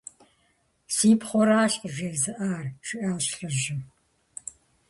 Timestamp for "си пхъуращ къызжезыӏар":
0.95-2.65